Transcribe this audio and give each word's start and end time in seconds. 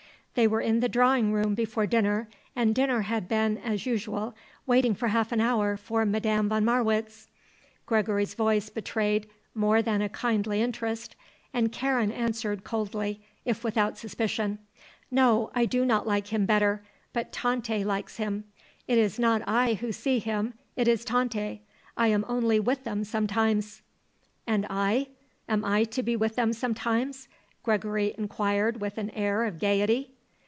They 0.33 0.47
were 0.47 0.61
in 0.61 0.79
the 0.79 0.87
drawing 0.87 1.33
room 1.33 1.55
before 1.55 1.85
dinner 1.85 2.29
and 2.55 2.73
dinner 2.73 3.01
had 3.01 3.27
been, 3.27 3.57
as 3.57 3.85
usual, 3.85 4.33
waiting 4.65 4.95
for 4.95 5.09
half 5.09 5.33
an 5.33 5.41
hour 5.41 5.75
for 5.75 6.05
Madame 6.05 6.47
von 6.47 6.63
Marwitz. 6.63 7.27
Gregory's 7.85 8.33
voice 8.33 8.69
betrayed 8.69 9.27
more 9.53 9.81
than 9.81 10.01
a 10.01 10.07
kindly 10.07 10.61
interest, 10.61 11.17
and 11.53 11.73
Karen 11.73 12.13
answered 12.13 12.63
coldly, 12.63 13.19
if 13.43 13.65
without 13.65 13.97
suspicion; 13.97 14.59
"No; 15.11 15.51
I 15.53 15.65
do 15.65 15.83
not 15.83 16.07
like 16.07 16.27
him 16.27 16.45
better. 16.45 16.81
But 17.11 17.33
Tante 17.33 17.83
likes 17.83 18.15
him. 18.15 18.45
It 18.87 18.97
is 18.97 19.19
not 19.19 19.41
I 19.45 19.73
who 19.73 19.91
see 19.91 20.19
him, 20.19 20.53
it 20.77 20.87
is 20.87 21.03
Tante. 21.03 21.59
I 21.97 22.07
am 22.07 22.23
only 22.29 22.57
with 22.57 22.85
them 22.85 23.03
sometimes." 23.03 23.81
"And 24.47 24.65
I? 24.69 25.07
Am 25.49 25.65
I 25.65 25.83
to 25.83 26.01
be 26.01 26.15
with 26.15 26.37
them 26.37 26.53
sometimes?" 26.53 27.27
Gregory 27.63 28.15
inquired 28.17 28.79
with 28.79 28.97
an 28.97 29.09
air 29.09 29.43
of 29.43 29.59
gaiety. 29.59 30.13